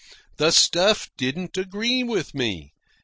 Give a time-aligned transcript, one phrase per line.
[0.37, 2.73] The stuff didn't agree with me.